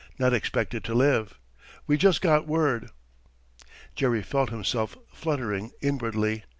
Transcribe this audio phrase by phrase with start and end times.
[0.17, 1.37] Not expected to live.
[1.85, 2.89] We just got word."
[3.93, 6.43] Jerry felt himself fluttering inwardly.